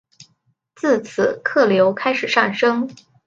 [0.73, 2.89] 自此客流开始上升。